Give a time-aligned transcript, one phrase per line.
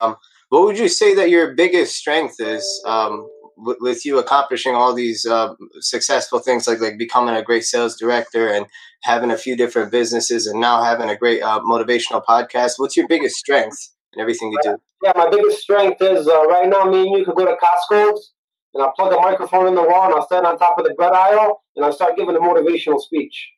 [0.00, 0.16] Um,
[0.48, 4.94] what would you say that your biggest strength is um, with, with you accomplishing all
[4.94, 8.66] these uh, successful things, like like becoming a great sales director and
[9.02, 12.74] having a few different businesses, and now having a great uh, motivational podcast?
[12.78, 14.76] What's your biggest strength in everything you do?
[15.02, 16.84] Yeah, my biggest strength is uh, right now.
[16.84, 18.32] Me and you could go to Costco's,
[18.74, 20.94] and I'll plug a microphone in the wall, and I'll stand on top of the
[20.94, 23.50] bread aisle, and I'll start giving a motivational speech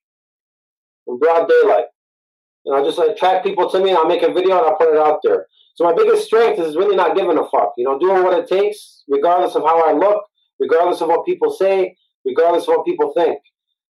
[1.07, 1.87] in broad daylight.
[2.65, 4.95] And I'll just attract people to me, and I'll make a video, and I'll put
[4.95, 5.47] it out there.
[5.75, 7.73] So my biggest strength is really not giving a fuck.
[7.77, 10.23] You know, doing what it takes, regardless of how I look,
[10.61, 13.39] regardless of what people say, regardless of what people think.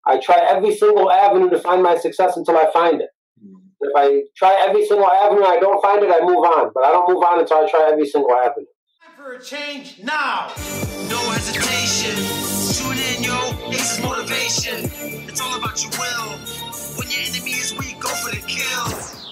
[0.05, 3.09] I try every single avenue to find my success until I find it.
[3.43, 3.57] Mm-hmm.
[3.81, 6.71] If I try every single avenue, and I don't find it, I move on.
[6.73, 8.65] But I don't move on until I try every single avenue.
[9.01, 10.51] Time for a change now.
[11.09, 12.15] No hesitation.
[12.75, 13.71] Tune in, yo.
[13.71, 14.91] Ace is motivation.
[15.27, 16.37] It's all about your will.
[16.97, 19.22] When your enemy is weak, go for the kill.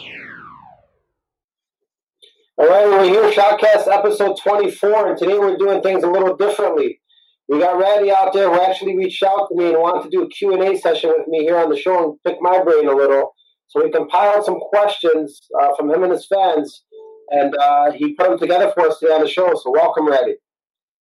[2.62, 7.02] All right, we're here, Shoutcast episode 24, and today we're doing things a little differently.
[7.50, 10.22] We got Ratty out there who actually reached out to me and wanted to do
[10.22, 13.34] a Q&A session with me here on the show and pick my brain a little.
[13.66, 16.84] So we compiled some questions uh, from him and his fans,
[17.32, 19.52] and uh, he put them together for us today on the show.
[19.56, 20.36] So welcome, Ratty.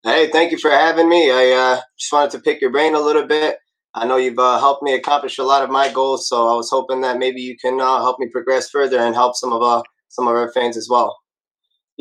[0.03, 1.31] Hey, thank you for having me.
[1.31, 3.59] I uh, just wanted to pick your brain a little bit.
[3.93, 6.71] I know you've uh, helped me accomplish a lot of my goals, so I was
[6.71, 9.83] hoping that maybe you can uh, help me progress further and help some of uh,
[10.09, 11.20] some of our fans as well.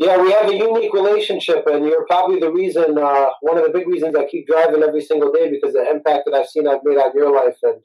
[0.00, 3.70] Yeah, we have a unique relationship, and you're probably the reason, uh, one of the
[3.70, 6.80] big reasons I keep driving every single day because the impact that I've seen I've
[6.84, 7.58] made on your life.
[7.62, 7.82] And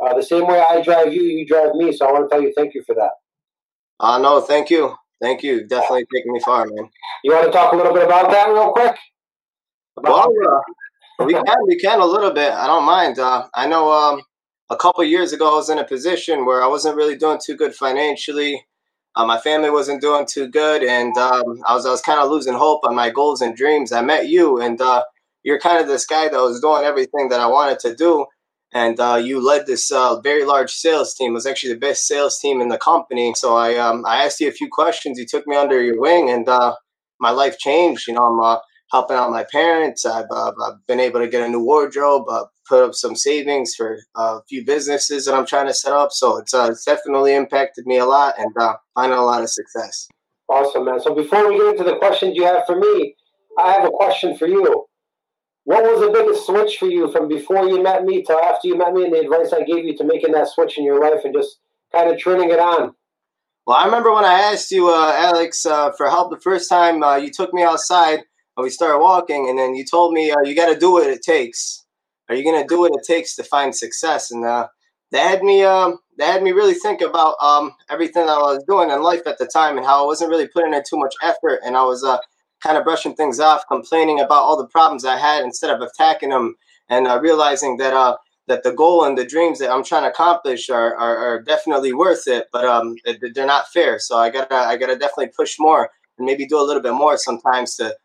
[0.00, 1.90] uh, the same way I drive you, you drive me.
[1.90, 3.10] So I want to tell you thank you for that.
[3.98, 4.94] Uh, no, thank you.
[5.20, 5.66] Thank you.
[5.66, 6.90] Definitely taking me far, man.
[7.24, 8.96] You want to talk a little bit about that real quick?
[9.96, 10.60] About well,
[11.18, 12.52] uh, we can, we can a little bit.
[12.52, 13.18] I don't mind.
[13.18, 14.22] Uh, I know um,
[14.70, 17.56] a couple years ago I was in a position where I wasn't really doing too
[17.56, 18.64] good financially.
[19.18, 22.30] Uh, my family wasn't doing too good, and um, I was I was kind of
[22.30, 23.92] losing hope on my goals and dreams.
[23.92, 25.04] I met you, and uh,
[25.42, 28.26] you're kind of this guy that was doing everything that I wanted to do,
[28.72, 31.32] and uh, you led this uh, very large sales team.
[31.32, 33.34] It was actually the best sales team in the company.
[33.36, 35.18] So I um, I asked you a few questions.
[35.18, 36.76] You took me under your wing, and uh,
[37.20, 38.08] my life changed.
[38.08, 38.58] You know, I'm uh,
[38.90, 40.04] helping out my parents.
[40.04, 43.74] I've, uh, I've, been able to get a new wardrobe, uh, put up some savings
[43.74, 46.12] for a few businesses that I'm trying to set up.
[46.12, 49.50] So it's, uh, it's definitely impacted me a lot and uh, finding a lot of
[49.50, 50.08] success.
[50.48, 51.00] Awesome, man.
[51.00, 53.14] So before we get into the questions you have for me,
[53.58, 54.86] I have a question for you.
[55.64, 58.78] What was the biggest switch for you from before you met me to after you
[58.78, 61.24] met me and the advice I gave you to making that switch in your life
[61.24, 61.58] and just
[61.92, 62.94] kind of turning it on?
[63.66, 67.02] Well, I remember when I asked you, uh, Alex, uh, for help the first time,
[67.02, 68.20] uh, you took me outside
[68.58, 71.06] and we started walking, and then you told me uh, you got to do what
[71.06, 71.84] it takes.
[72.28, 74.30] Are you gonna do what it takes to find success?
[74.30, 74.66] And uh,
[75.12, 78.64] that had me um, that had me really think about um, everything that I was
[78.68, 81.14] doing in life at the time and how I wasn't really putting in too much
[81.22, 82.18] effort, and I was uh,
[82.60, 86.30] kind of brushing things off, complaining about all the problems I had instead of attacking
[86.30, 86.56] them,
[86.90, 88.16] and uh, realizing that uh,
[88.48, 91.92] that the goal and the dreams that I'm trying to accomplish are, are, are definitely
[91.92, 92.96] worth it, but um,
[93.34, 93.98] they're not fair.
[94.00, 97.16] So I gotta I gotta definitely push more and maybe do a little bit more
[97.16, 97.96] sometimes to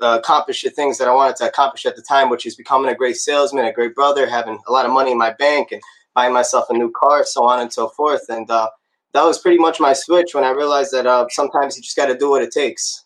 [0.00, 2.90] uh, accomplish the things that I wanted to accomplish at the time, which is becoming
[2.90, 5.82] a great salesman, a great brother, having a lot of money in my bank, and
[6.14, 8.22] buying myself a new car, so on and so forth.
[8.28, 8.70] And uh,
[9.12, 12.06] that was pretty much my switch when I realized that uh, sometimes you just got
[12.06, 13.04] to do what it takes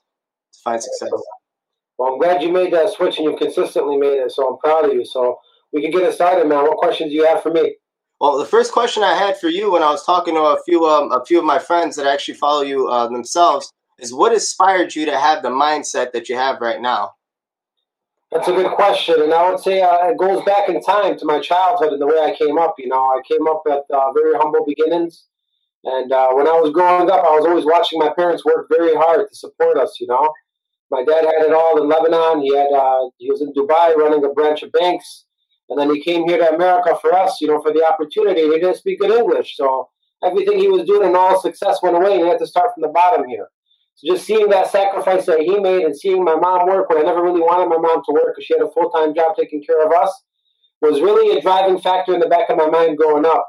[0.52, 1.10] to find success.
[1.98, 4.84] Well, I'm glad you made that switch and you've consistently made it, so I'm proud
[4.84, 5.04] of you.
[5.04, 5.38] So
[5.72, 6.62] we can get started, man.
[6.62, 7.76] What questions do you have for me?
[8.20, 10.84] Well, the first question I had for you when I was talking to a few
[10.84, 14.94] um, a few of my friends that actually follow you uh, themselves is what inspired
[14.94, 17.12] you to have the mindset that you have right now?
[18.30, 21.24] That's a good question, and I would say uh, it goes back in time to
[21.24, 22.74] my childhood and the way I came up.
[22.76, 25.24] You know, I came up at uh, very humble beginnings,
[25.84, 28.94] and uh, when I was growing up, I was always watching my parents work very
[28.94, 29.96] hard to support us.
[29.98, 30.30] You know,
[30.90, 32.42] my dad had it all in Lebanon.
[32.42, 35.24] He had uh, he was in Dubai running a branch of banks,
[35.70, 37.40] and then he came here to America for us.
[37.40, 38.42] You know, for the opportunity.
[38.42, 39.88] He didn't speak good English, so
[40.22, 42.12] everything he was doing and all success went away.
[42.12, 43.48] And he had to start from the bottom here.
[43.98, 47.02] So just seeing that sacrifice that he made and seeing my mom work when I
[47.02, 49.60] never really wanted my mom to work because she had a full time job taking
[49.62, 50.22] care of us
[50.80, 53.44] was really a driving factor in the back of my mind growing up.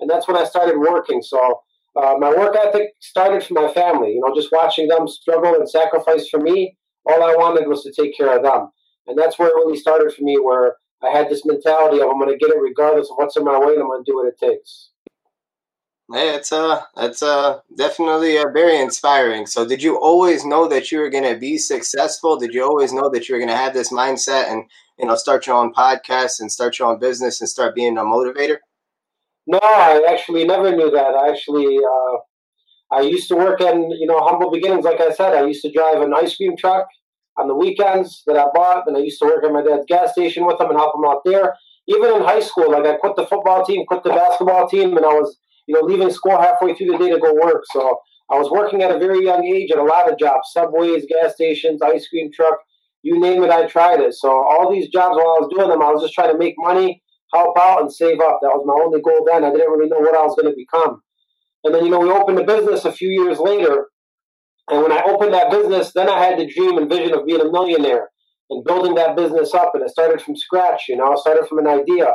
[0.00, 1.22] And that's when I started working.
[1.22, 1.62] So
[1.96, 4.12] uh, my work ethic started from my family.
[4.12, 6.76] You know, just watching them struggle and sacrifice for me.
[7.06, 8.68] All I wanted was to take care of them,
[9.06, 10.38] and that's where it really started for me.
[10.38, 13.44] Where I had this mentality of I'm going to get it regardless of what's in
[13.44, 14.90] my way, and I'm going to do what it takes.
[16.10, 19.46] Yeah, it's uh it's uh definitely uh, very inspiring.
[19.46, 22.36] So did you always know that you were going to be successful?
[22.36, 24.64] Did you always know that you were going to have this mindset and
[24.98, 28.02] you know start your own podcast and start your own business and start being a
[28.02, 28.58] motivator?
[29.46, 31.14] No, I actually never knew that.
[31.14, 32.18] I actually uh
[32.90, 34.84] I used to work in, you know, humble beginnings.
[34.84, 36.86] Like I said, I used to drive an ice cream truck
[37.36, 40.12] on the weekends that I bought, and I used to work at my dad's gas
[40.12, 41.56] station with him and help him out there.
[41.88, 45.04] Even in high school, like I quit the football team, quit the basketball team, and
[45.04, 45.36] I was,
[45.66, 47.64] you know, leaving school halfway through the day to go work.
[47.72, 47.98] So
[48.30, 51.34] I was working at a very young age at a lot of jobs, subways, gas
[51.34, 52.58] stations, ice cream truck,
[53.02, 54.14] you name it, I tried it.
[54.14, 56.54] So all these jobs while I was doing them, I was just trying to make
[56.56, 57.02] money,
[57.34, 58.40] help out, and save up.
[58.40, 59.44] That was my only goal then.
[59.44, 61.02] I didn't really know what I was going to become.
[61.64, 63.88] And then, you know, we opened a business a few years later.
[64.70, 67.42] And when I opened that business, then I had the dream and vision of being
[67.42, 68.08] a millionaire
[68.48, 69.72] and building that business up.
[69.74, 72.08] And it started from scratch, you know, it started from an idea.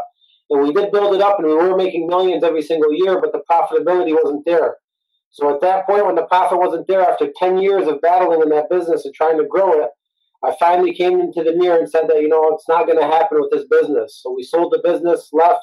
[0.50, 3.31] And we did build it up and we were making millions every single year, but
[3.31, 4.78] the profitability wasn't there.
[5.31, 8.50] So at that point, when the profit wasn't there, after 10 years of battling in
[8.50, 9.90] that business and trying to grow it,
[10.44, 13.06] I finally came into the mirror and said that, you know, it's not going to
[13.06, 14.19] happen with this business.
[14.24, 15.60] So we sold the business, left,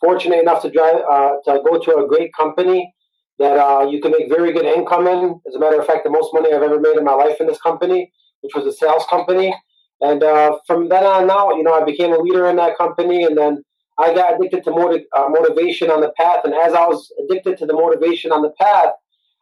[0.00, 2.92] fortunate enough to drive, uh, to go to a great company
[3.38, 5.40] that uh, you can make very good income in.
[5.46, 7.46] As a matter of fact, the most money I've ever made in my life in
[7.46, 9.54] this company, which was a sales company.
[10.00, 13.24] And uh, from then on out, you know, I became a leader in that company.
[13.24, 13.62] And then
[13.98, 16.40] I got addicted to motiv- uh, motivation on the path.
[16.44, 18.92] And as I was addicted to the motivation on the path,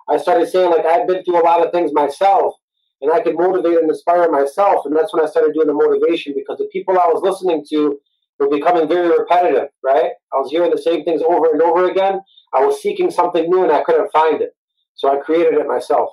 [0.09, 2.55] I started saying, like, I've been through a lot of things myself
[3.01, 4.87] and I could motivate and inspire myself.
[4.87, 7.99] And that's when I started doing the motivation because the people I was listening to
[8.39, 10.13] were becoming very repetitive, right?
[10.33, 12.21] I was hearing the same things over and over again.
[12.53, 14.51] I was seeking something new and I couldn't find it.
[14.95, 16.11] So I created it myself.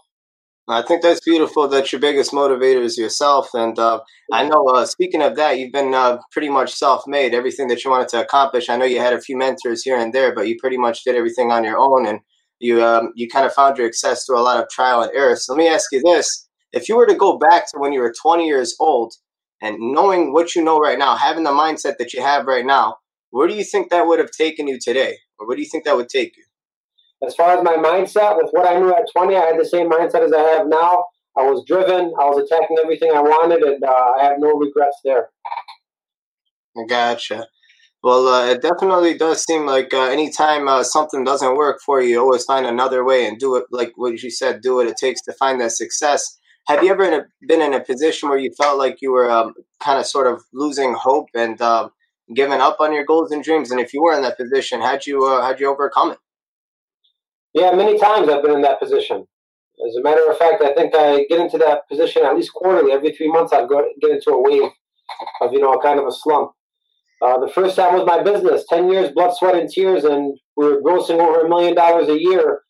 [0.68, 3.50] I think that's beautiful that your biggest motivator is yourself.
[3.54, 4.00] And uh,
[4.31, 7.34] I know, uh, speaking of that, you've been uh, pretty much self made.
[7.34, 10.13] Everything that you wanted to accomplish, I know you had a few mentors here and
[10.13, 12.06] there, but you pretty much did everything on your own.
[12.06, 12.19] And
[12.60, 15.36] you, um, you kind of found your success through a lot of trial and error.
[15.36, 18.00] So let me ask you this if you were to go back to when you
[18.00, 19.13] were 20 years old
[19.62, 22.96] and knowing what you know right now, having the mindset that you have right now,
[23.31, 25.18] where do you think that would have taken you today?
[25.38, 26.44] Or where do you think that would take you?
[27.26, 29.90] As far as my mindset, with what I knew at 20, I had the same
[29.90, 31.06] mindset as I have now.
[31.38, 34.98] I was driven, I was attacking everything I wanted, and uh, I have no regrets
[35.06, 35.30] there.
[36.90, 37.48] Gotcha.
[38.04, 42.10] Well, uh, it definitely does seem like uh, anytime uh, something doesn't work for you,
[42.10, 44.98] you always find another way and do it like what you said, do what it
[44.98, 46.40] takes to find that success.
[46.68, 49.30] Have you ever in a, been in a position where you felt like you were
[49.30, 49.54] um,
[49.84, 51.92] kind of sort of losing hope and um,
[52.36, 53.70] giving up on your goals and dreams?
[53.70, 56.18] And if you were in that position, how'd you uh, how'd you overcome it?
[57.53, 59.25] Yeah, many times I've been in that position.
[59.88, 62.92] As a matter of fact, I think I get into that position at least quarterly.
[62.92, 64.69] Every three months, I'd go get into a wave
[65.42, 66.51] of you know a kind of a slump.
[67.21, 68.65] Uh, the first time was my business.
[68.69, 72.19] Ten years, blood, sweat, and tears, and we were grossing over a million dollars a
[72.19, 72.62] year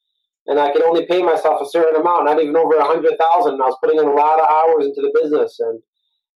[0.47, 3.61] and I could only pay myself a certain amount, not even over a hundred thousand.
[3.61, 5.81] I was putting in a lot of hours into the business, and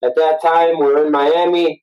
[0.04, 1.82] at that time we were in Miami.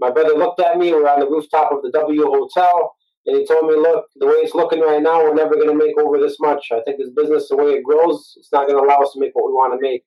[0.00, 0.92] My brother looked at me.
[0.92, 2.94] We are on the rooftop of the W Hotel,
[3.26, 5.74] and he told me, "Look, the way it's looking right now, we're never going to
[5.74, 6.68] make over this much.
[6.72, 9.20] I think this business, the way it grows, it's not going to allow us to
[9.20, 10.04] make what we want to make."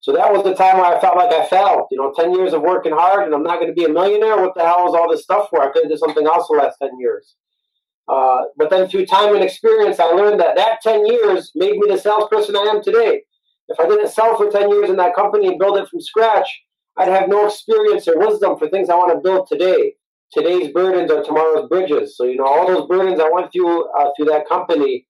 [0.00, 1.86] So that was the time where I felt like I failed.
[1.90, 4.36] You know, ten years of working hard, and I'm not going to be a millionaire.
[4.36, 5.62] What the hell is all this stuff for?
[5.62, 7.36] I could have done something else the last ten years.
[8.06, 11.90] Uh, but then through time and experience, I learned that that 10 years made me
[11.90, 13.22] the salesperson I am today.
[13.68, 16.48] If I didn't sell for 10 years in that company and build it from scratch,
[16.98, 19.94] I'd have no experience or wisdom for things I want to build today.
[20.34, 22.16] Today's burdens are tomorrow's bridges.
[22.16, 25.06] So, you know, all those burdens I went through uh, through that company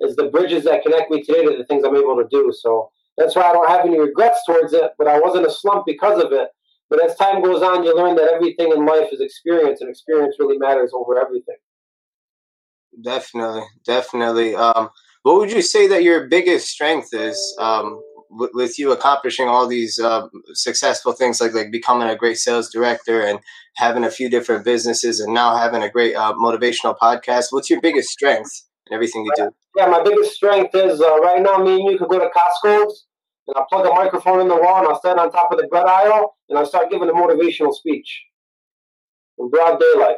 [0.00, 2.52] is the bridges that connect me today to the things I'm able to do.
[2.56, 5.84] So that's why I don't have any regrets towards it, but I wasn't a slump
[5.86, 6.48] because of it.
[6.88, 10.36] But as time goes on, you learn that everything in life is experience, and experience
[10.38, 11.56] really matters over everything.
[13.02, 14.54] Definitely, definitely.
[14.54, 14.88] Um,
[15.22, 19.66] what would you say that your biggest strength is um, with, with you accomplishing all
[19.66, 23.40] these uh, successful things, like like becoming a great sales director and
[23.76, 27.46] having a few different businesses, and now having a great uh, motivational podcast?
[27.50, 29.50] What's your biggest strength in everything you do?
[29.76, 31.58] Yeah, my biggest strength is uh, right now.
[31.58, 33.06] Me and you could go to Costco's,
[33.46, 35.66] and I'll plug a microphone in the wall, and I'll stand on top of the
[35.68, 38.24] bread aisle, and I'll start giving a motivational speech
[39.38, 40.16] in broad daylight.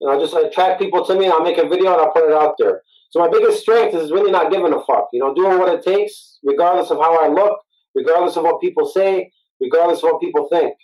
[0.00, 2.28] And I'll just attract people to me and I'll make a video and I'll put
[2.28, 2.82] it out there.
[3.12, 5.08] So my biggest strength is really not giving a fuck.
[5.12, 7.58] You know, doing what it takes, regardless of how I look,
[7.94, 10.74] regardless of what people say, regardless of what people think.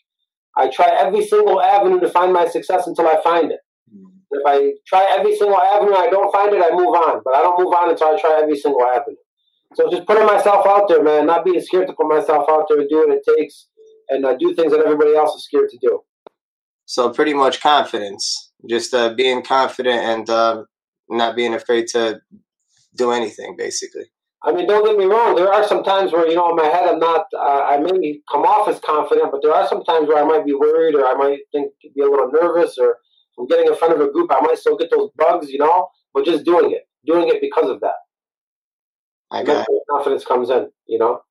[0.55, 3.61] I try every single avenue to find my success until I find it.
[3.91, 4.09] Mm-hmm.
[4.33, 7.23] If I try every single avenue and I don't find it, I move on.
[7.25, 9.17] But I don't move on until I try every single avenue.
[9.75, 12.81] So just putting myself out there, man, not being scared to put myself out there
[12.81, 13.69] and do what it takes
[14.11, 16.01] and uh, do things that everybody else is scared to do.
[16.85, 20.65] So pretty much confidence just uh, being confident and uh,
[21.09, 22.21] not being afraid to
[22.97, 24.07] do anything, basically.
[24.43, 25.35] I mean, don't get me wrong.
[25.35, 27.27] There are some times where you know, in my head, I'm not.
[27.35, 30.47] Uh, I may come off as confident, but there are some times where I might
[30.47, 32.99] be worried, or I might think be a little nervous, or
[33.39, 35.89] I'm getting in front of a group, I might still get those bugs, you know.
[36.15, 37.95] But just doing it, doing it because of that.
[39.31, 39.83] I got it.
[39.91, 40.71] confidence comes in.
[40.87, 41.23] You know.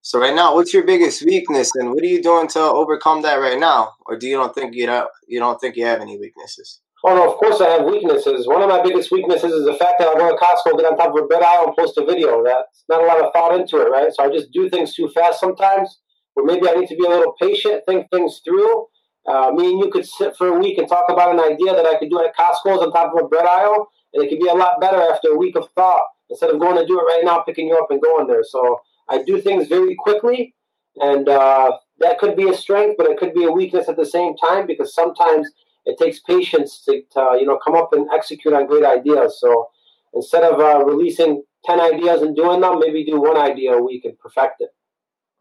[0.00, 3.34] So right now, what's your biggest weakness, and what are you doing to overcome that
[3.34, 3.92] right now?
[4.06, 6.80] Or do you don't think you don't you don't think you have any weaknesses?
[7.02, 8.46] Oh no, of course I have weaknesses.
[8.46, 10.98] One of my biggest weaknesses is the fact that I go to Costco, get on
[10.98, 12.44] top of a bed aisle, and post a video.
[12.44, 14.12] That's not a lot of thought into it, right?
[14.12, 15.98] So I just do things too fast sometimes.
[16.36, 18.86] Or maybe I need to be a little patient, think things through.
[19.26, 21.86] Uh, me and you could sit for a week and talk about an idea that
[21.86, 24.48] I could do at Costco's on top of a bread aisle, and it could be
[24.48, 27.22] a lot better after a week of thought instead of going to do it right
[27.24, 28.44] now, picking you up and going there.
[28.44, 30.54] So I do things very quickly,
[30.96, 34.06] and uh, that could be a strength, but it could be a weakness at the
[34.06, 35.50] same time because sometimes
[35.86, 39.38] it takes patience to, to you know come up and execute on great ideas.
[39.40, 39.68] So
[40.14, 44.04] instead of uh, releasing ten ideas and doing them, maybe do one idea a week
[44.04, 44.70] and perfect it.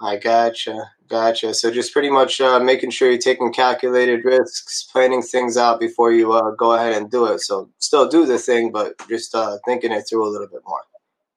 [0.02, 1.54] I gotcha, gotcha.
[1.54, 6.14] So just pretty much uh, making sure you're taking calculated risks, planning things out before
[6.14, 7.40] you uh, go ahead and do it.
[7.42, 10.80] So still do the thing, but just uh, thinking it through a little bit more.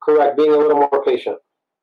[0.00, 0.36] Correct.
[0.36, 1.38] Being a little more patient.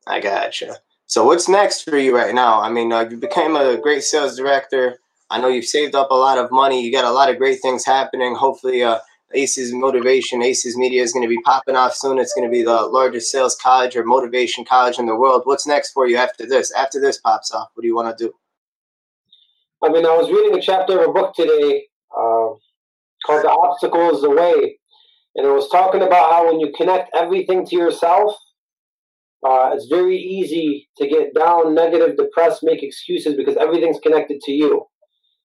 [0.08, 0.78] I gotcha.
[1.06, 2.62] So what's next for you right now?
[2.62, 5.00] I mean, uh, you became a great sales director.
[5.30, 6.84] I know you've saved up a lot of money.
[6.84, 8.36] You got a lot of great things happening.
[8.36, 9.00] Hopefully, uh,
[9.34, 12.18] Aces Motivation, Aces Media is going to be popping off soon.
[12.18, 15.44] It's going to be the largest sales college or motivation college in the world.
[15.46, 16.72] What's next for you after this?
[16.72, 18.34] After this pops off, what do you want to do?
[19.84, 22.50] I mean, I was reading a chapter of a book today uh,
[23.26, 24.80] called The Obstacle is the Way.
[25.36, 28.34] And it was talking about how when you connect everything to yourself,
[29.48, 34.52] uh, it's very easy to get down, negative, depressed, make excuses because everything's connected to
[34.52, 34.86] you.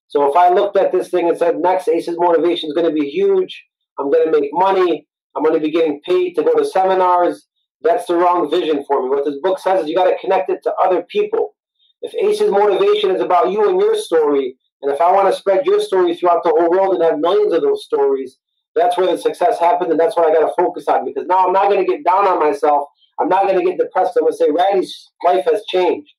[0.07, 2.93] So if I looked at this thing and said, next ACES motivation is going to
[2.93, 3.65] be huge,
[3.99, 7.47] I'm going to make money, I'm going to be getting paid to go to seminars,
[7.81, 9.09] that's the wrong vision for me.
[9.09, 11.55] What this book says is you got to connect it to other people.
[12.01, 15.65] If ACES motivation is about you and your story, and if I want to spread
[15.65, 18.37] your story throughout the whole world and have millions of those stories,
[18.75, 21.05] that's where the success happens, and that's what I got to focus on.
[21.05, 22.87] Because now I'm not going to get down on myself.
[23.19, 24.17] I'm not going to get depressed.
[24.17, 26.11] I'm going to say, Raddy's life has changed.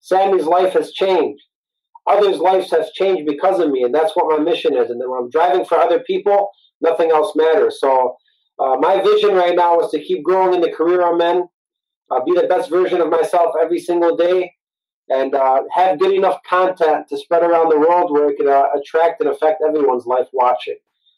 [0.00, 1.42] Sammy's life has changed
[2.06, 4.90] others' lives has changed because of me, and that's what my mission is.
[4.90, 7.80] And then when I'm driving for other people, nothing else matters.
[7.80, 8.16] So
[8.58, 11.48] uh, my vision right now is to keep growing in the career I'm in,
[12.10, 14.52] uh, be the best version of myself every single day,
[15.08, 18.64] and uh, have good enough content to spread around the world where it can uh,
[18.78, 20.76] attract and affect everyone's life watching.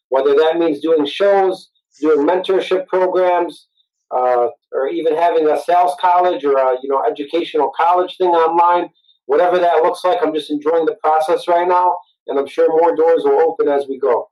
[0.08, 3.66] Whether that means doing shows, doing mentorship programs,
[4.14, 8.88] uh, or even having a sales college or a you know educational college thing online
[9.26, 12.96] whatever that looks like, I'm just enjoying the process right now, and I'm sure more
[12.96, 14.30] doors will open as we go.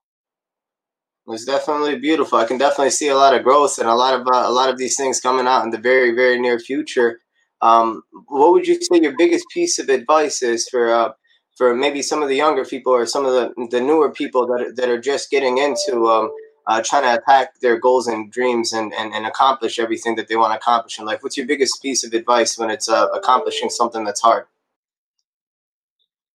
[1.29, 2.39] It's definitely beautiful.
[2.39, 4.69] I can definitely see a lot of growth and a lot of uh, a lot
[4.69, 7.21] of these things coming out in the very very near future.
[7.63, 11.13] Um, what would you say your biggest piece of advice is for uh,
[11.57, 14.61] for maybe some of the younger people or some of the, the newer people that
[14.61, 16.31] are, that are just getting into um,
[16.67, 20.37] uh, trying to attack their goals and dreams and, and, and accomplish everything that they
[20.37, 21.23] want to accomplish in life?
[21.23, 24.47] What's your biggest piece of advice when it's uh, accomplishing something that's hard?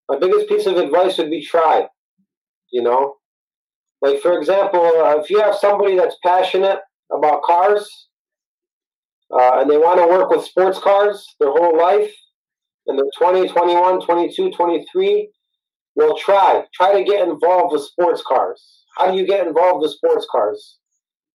[0.09, 1.87] My biggest piece of advice would be try.
[2.71, 3.15] You know,
[4.01, 6.79] like for example, uh, if you have somebody that's passionate
[7.11, 7.89] about cars
[9.31, 12.11] uh, and they want to work with sports cars their whole life,
[12.87, 15.29] and they're 20, 21, 22, 23,
[15.95, 16.63] well, try.
[16.73, 18.85] Try to get involved with sports cars.
[18.97, 20.77] How do you get involved with sports cars?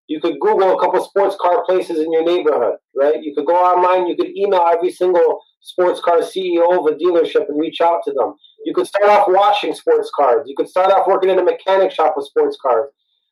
[0.08, 3.22] You could Google a couple sports car places in your neighborhood, right?
[3.22, 7.48] You could go online, you could email every single sports car CEO of a dealership
[7.48, 8.36] and reach out to them.
[8.65, 10.48] You could start off washing sports cars.
[10.48, 12.89] You could start off working in a mechanic shop with sports cars.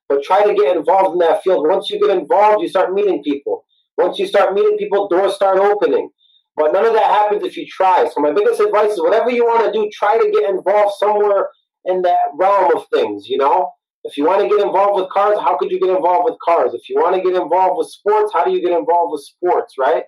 [0.10, 1.68] But try to get involved in that field.
[1.68, 3.66] Once you get involved, you start meeting people.
[3.98, 6.10] Once you start meeting people, doors start opening.
[6.58, 8.10] But none of that happens if you try.
[8.14, 11.50] So my biggest advice is whatever you want to do, try to get involved somewhere
[11.86, 13.72] in that realm of things, you know?
[14.04, 16.74] If you want to get involved with cars, how could you get involved with cars?
[16.74, 19.76] If you want to get involved with sports, how do you get involved with sports,
[19.78, 20.04] right?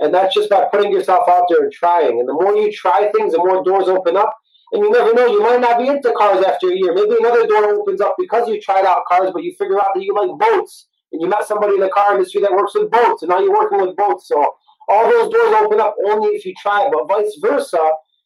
[0.00, 2.18] And that's just by putting yourself out there and trying.
[2.18, 4.34] And the more you try things, the more doors open up.
[4.72, 6.94] And you never know, you might not be into cars after a year.
[6.94, 10.02] Maybe another door opens up because you tried out cars, but you figure out that
[10.02, 10.86] you like boats.
[11.12, 13.52] And you met somebody in the car industry that works with boats, and now you're
[13.52, 14.28] working with boats.
[14.28, 14.54] So
[14.88, 17.78] all those doors open up only if you try, but vice versa.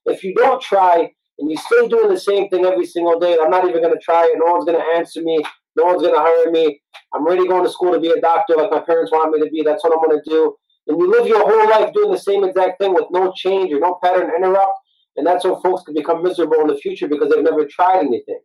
[0.05, 3.51] If you don't try and you stay doing the same thing every single day, I'm
[3.51, 4.35] not even going to try it.
[4.37, 5.43] No one's going to answer me.
[5.77, 6.79] No one's going to hire me.
[7.15, 9.51] I'm ready going to school to be a doctor like my parents want me to
[9.51, 9.63] be.
[9.63, 10.55] That's what I'm going to do
[10.87, 13.81] and you live your whole life doing the same exact thing with no change or
[13.81, 14.79] no pattern interrupt,
[15.16, 18.40] and that's how folks can become miserable in the future because they've never tried anything.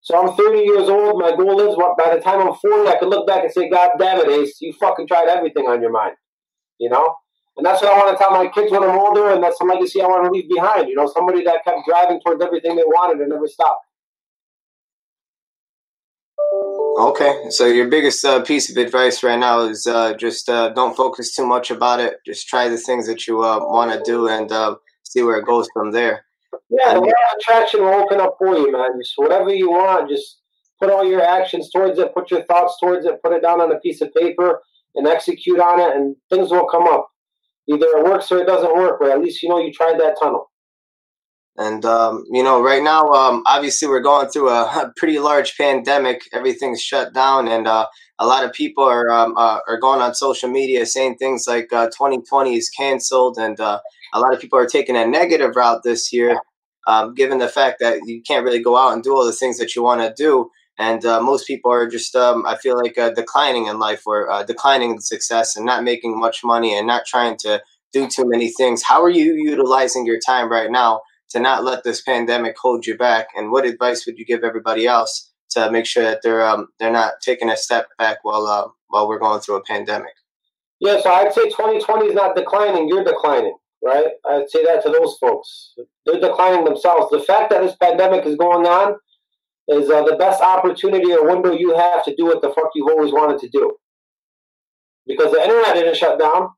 [0.00, 1.20] So I'm 30 years old.
[1.20, 3.90] My goal is, by the time I'm 40, I can look back and say, God
[3.98, 6.14] damn it, Ace, you fucking tried everything on your mind.
[6.78, 7.16] You know?
[7.56, 9.64] And that's what I want to tell my kids when I'm older, and that's the
[9.64, 10.88] legacy I want to leave behind.
[10.88, 13.80] You know, somebody that kept driving towards everything they wanted and never stopped.
[16.98, 20.96] Okay, so your biggest uh, piece of advice right now is uh, just uh, don't
[20.96, 22.16] focus too much about it.
[22.24, 24.76] Just try the things that you uh, want to do and uh,
[25.10, 26.24] see where it goes from there.
[26.70, 28.90] Yeah, the law of attraction will open up for you, man.
[29.00, 30.40] Just whatever you want, just
[30.80, 33.72] put all your actions towards it, put your thoughts towards it, put it down on
[33.72, 34.60] a piece of paper,
[34.94, 37.08] and execute on it, and things will come up.
[37.68, 40.16] Either it works or it doesn't work, but at least you know you tried that
[40.20, 40.50] tunnel.
[41.58, 45.56] And um, you know, right now, um, obviously, we're going through a, a, pretty large
[45.56, 46.22] pandemic.
[46.32, 47.86] Everything's shut down, and uh,
[48.18, 51.72] a lot of people are um, uh, are going on social media saying things like
[51.72, 53.80] uh, 2020 is canceled, and uh,
[54.14, 56.40] a lot of people are taking a negative route this year,
[56.86, 59.58] um, given the fact that you can't really go out and do all the things
[59.58, 60.50] that you want to do.
[60.78, 64.44] And uh, most people are just, um, I feel like, uh, declining in life or
[64.46, 67.62] declining in success and not making much money and not trying to
[67.94, 68.82] do too many things.
[68.82, 71.00] How are you utilizing your time right now?
[71.30, 73.28] to not let this pandemic hold you back?
[73.36, 76.92] And what advice would you give everybody else to make sure that they're um, they're
[76.92, 80.14] not taking a step back while uh, while we're going through a pandemic?
[80.80, 84.06] Yeah, so I'd say 2020 is not declining; you're declining, right?
[84.28, 85.74] I'd say that to those folks.
[86.04, 87.10] They're declining themselves.
[87.10, 88.96] The fact that this pandemic is going on
[89.68, 92.88] is uh, the best opportunity or window you have to do what the fuck you've
[92.88, 93.76] always wanted to do.
[95.06, 96.50] Because the internet didn't shut down,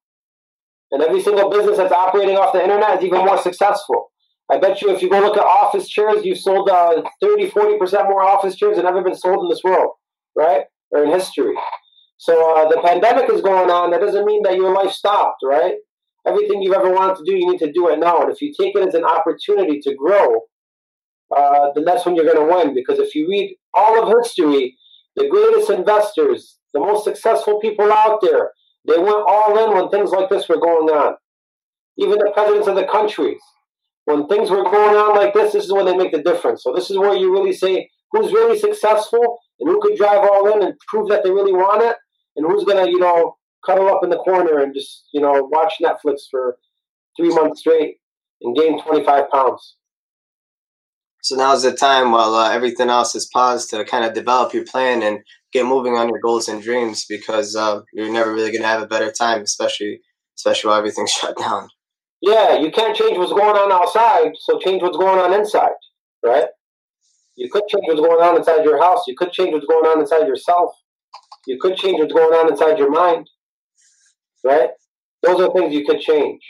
[0.90, 4.10] and every single business that's operating off the internet is even more successful.
[4.50, 8.04] I bet you if you go look at office chairs, you've sold uh, 30, 40%
[8.04, 9.92] more office chairs than ever been sold in this world,
[10.34, 10.62] right?
[10.90, 11.54] Or in history.
[12.16, 13.90] So uh, the pandemic is going on.
[13.90, 15.74] That doesn't mean that your life stopped, right?
[16.26, 18.22] Everything you've ever wanted to do, you need to do it now.
[18.22, 20.40] And if you take it as an opportunity to grow,
[21.34, 22.74] uh, then that's when you're going to win.
[22.74, 24.76] Because if you read all of history,
[25.14, 28.50] the greatest investors, the most successful people out there,
[28.86, 31.14] they went all in when things like this were going on.
[31.98, 33.40] Even the presidents of the countries,
[34.08, 36.62] when things were going on like this, this is when they make the difference.
[36.62, 40.50] So this is where you really say who's really successful and who could drive all
[40.50, 41.94] in and prove that they really want it,
[42.34, 43.36] and who's gonna, you know,
[43.66, 46.56] cuddle up in the corner and just, you know, watch Netflix for
[47.18, 47.96] three months straight
[48.40, 49.76] and gain 25 pounds.
[51.20, 54.64] So now's the time while uh, everything else is paused to kind of develop your
[54.64, 55.18] plan and
[55.52, 58.82] get moving on your goals and dreams because uh, you're never really going to have
[58.82, 60.00] a better time, especially
[60.38, 61.68] especially while everything's shut down.
[62.20, 65.76] Yeah, you can't change what's going on outside, so change what's going on inside,
[66.24, 66.46] right?
[67.36, 69.04] You could change what's going on inside your house.
[69.06, 70.72] You could change what's going on inside yourself.
[71.46, 73.28] You could change what's going on inside your mind,
[74.44, 74.70] right?
[75.22, 76.42] Those are things you could change.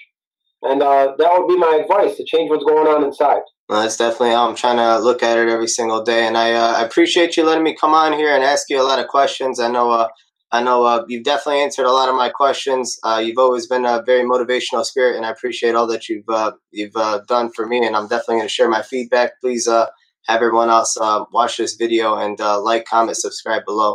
[0.63, 3.43] And uh, that would be my advice to change what's going on inside.
[3.69, 6.27] Well, that's definitely how I'm trying to look at it every single day.
[6.27, 8.83] And I, uh, I appreciate you letting me come on here and ask you a
[8.83, 9.61] lot of questions.
[9.61, 10.09] I know uh,
[10.51, 12.99] I know uh, you've definitely answered a lot of my questions.
[13.05, 16.53] Uh, you've always been a very motivational spirit, and I appreciate all that you've uh,
[16.71, 17.87] you've uh, done for me.
[17.87, 19.33] And I'm definitely going to share my feedback.
[19.43, 19.87] Please uh,
[20.27, 23.95] have everyone else uh, watch this video and like, comment, subscribe below.